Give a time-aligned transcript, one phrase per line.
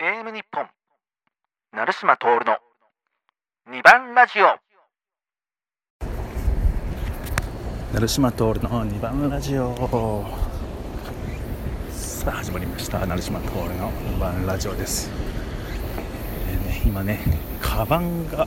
[0.00, 0.64] AM 日本。
[1.72, 2.58] 成島徹の
[3.68, 4.56] 2番ラジオ。
[7.92, 8.52] 成島徹の
[8.86, 9.74] 2番ラジオ。
[11.90, 13.04] さあ始まりました。
[13.04, 15.10] 成島徹の2番ラジオです、
[16.48, 17.18] えーね、今ね
[17.60, 18.46] カバンが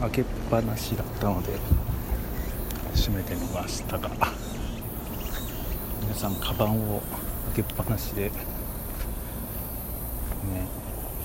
[0.00, 1.52] 開けっぱなしだったので
[2.96, 4.10] 閉めてみましたが
[6.02, 7.00] 皆さんカバンを
[7.54, 8.32] 開けっぱなしで
[10.44, 10.66] ね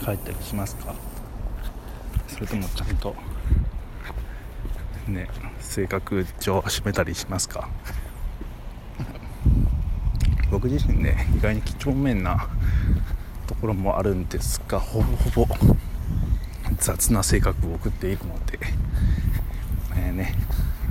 [0.04, 0.94] 帰ったりしますか？
[2.28, 3.16] それともちゃんと
[5.08, 5.28] ね
[5.60, 7.70] 性格上閉めたりしますか？
[10.52, 12.48] 僕自身ね意外に几帳面な
[13.48, 15.56] ところもあるんですがほぼほぼ
[16.80, 18.60] 雑な性格を送っているので、
[19.96, 20.36] えーね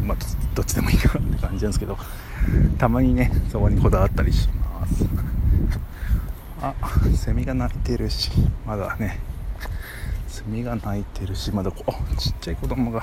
[0.03, 0.19] まあ、
[0.55, 1.99] どっちでもいいかなって感じなんですけど
[2.79, 5.05] たまにねそこにこだわったりします。
[6.65, 6.75] あ
[7.15, 8.31] セミが鳴いてるし
[8.65, 9.21] まだね。
[10.27, 11.85] セミが鳴いてるしまだこ
[12.17, 13.03] ちっちゃい子供が。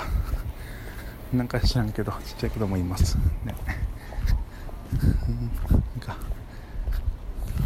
[1.32, 3.16] なんか知らんけどちっちゃい子供います。
[3.44, 3.54] ね。
[5.00, 6.16] なんか。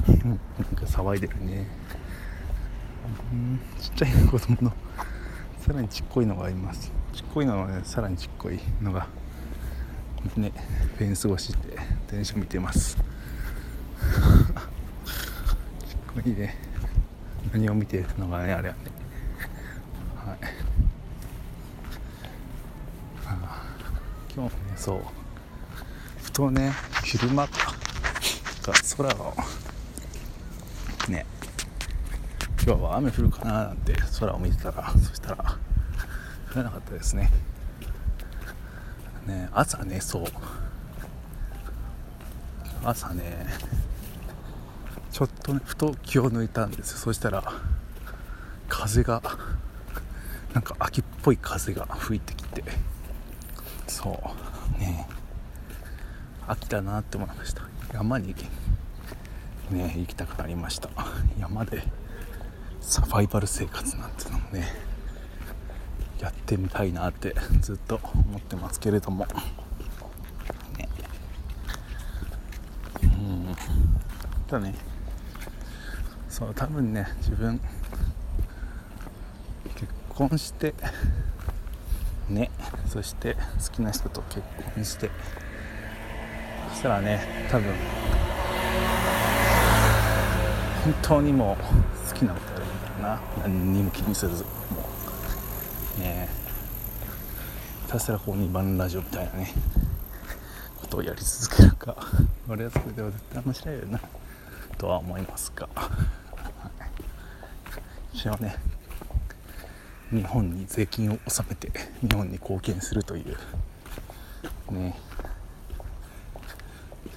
[0.06, 1.66] なんか騒いでるね。
[3.32, 4.72] うんちっちゃい子供の。
[5.60, 6.92] さらにちっこいのがいます。
[7.14, 9.06] ちっこいのはねさらにちっこいのが。
[10.36, 10.52] ね
[10.98, 11.78] フェンス越しで
[12.10, 12.98] 電車見てます。
[16.26, 16.56] ちっこいね
[17.52, 18.74] 何を見てるのがねあれは。
[18.74, 18.80] ね
[20.16, 20.38] はい。
[24.34, 25.00] 今日ねそう。
[26.22, 26.72] ふとね
[27.04, 27.48] 昼間が
[28.96, 29.34] 空を
[31.08, 31.24] ね。
[32.64, 35.56] 今日は雨降るかななんて空を見てたらそしたら
[36.52, 37.30] 降らなかったですね。
[39.26, 40.24] ね朝ねそう。
[42.82, 43.46] 朝ね
[45.16, 46.98] ちょっとねふと気を抜いたんですよ。
[46.98, 47.42] そしたら
[48.68, 49.22] 風が
[50.52, 52.62] なんか秋っぽい風が吹いてきて。
[53.88, 54.10] そ
[54.76, 54.78] う。
[54.78, 55.08] ね
[56.46, 57.62] 秋だなって思いました。
[57.94, 58.34] 山に
[59.70, 60.90] ね行きたくなりました。
[61.40, 61.82] 山で
[62.82, 64.68] サバイバル生活なんていうのもね
[66.20, 69.26] やってみたいなってずっと思ってますけれども。
[70.76, 70.88] ね
[73.02, 73.56] うん。
[74.46, 74.74] ただね。
[76.36, 77.58] そう多分ね自分
[79.74, 80.74] 結婚して
[82.28, 82.50] ね
[82.86, 84.42] そして好きな人と結
[84.74, 85.10] 婚して
[86.68, 87.72] そしたらね多分
[90.84, 94.50] 本当にもう好きなことやるんだろうな何にも気にせずも
[95.96, 96.28] うね
[97.86, 99.54] ひたすらこう2番ラジオみたいなね
[100.82, 101.96] ことをやり続けるか
[102.46, 104.00] 俺はそれでは絶対面白いよな
[104.76, 105.68] とは思いますが、
[108.16, 108.56] 一応ね
[110.10, 113.36] 日本に税金を納めて日本に貢献するという。
[114.72, 114.96] ね。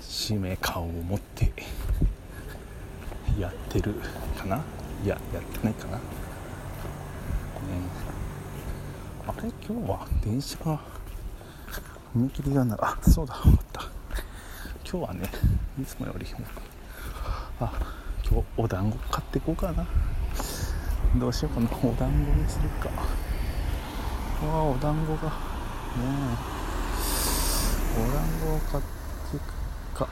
[0.02, 1.54] 使命感を持って
[3.40, 3.94] やってる
[4.38, 4.62] かな？
[5.02, 5.98] いややってないかな？
[5.98, 6.02] ね。
[9.26, 9.50] あれ？
[9.66, 10.82] 今日は電車が
[12.14, 13.82] 踏切がなあそうだ分かった。
[14.84, 15.30] 今日はね
[15.82, 16.26] いつもより
[17.62, 17.72] あ
[18.30, 19.88] 今日お団子買っていこうかな。
[21.16, 21.68] どうしようかな。
[21.84, 22.90] お団子にするか。
[24.44, 25.24] ああお団子が。
[25.24, 25.34] ね
[25.98, 26.38] え。
[28.00, 28.84] お団子を買っ
[29.32, 29.44] ていく
[29.98, 30.08] か。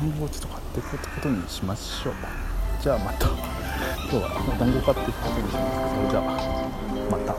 [0.00, 2.14] 団子をちょっと買っていくってことにしましょう。
[2.80, 3.26] じゃあまた。
[3.26, 3.36] 今
[4.10, 5.94] 日はお団子買っていくことにします。
[5.94, 6.22] それじゃあ
[7.10, 7.34] また。